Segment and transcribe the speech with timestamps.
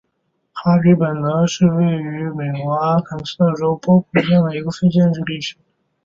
[0.51, 5.55] 哈皮本德是位于美国阿肯色州波普县的一个非建制地区。